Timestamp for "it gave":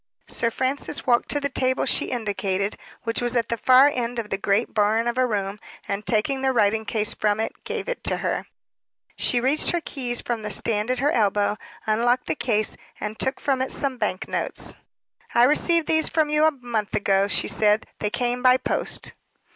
7.39-7.87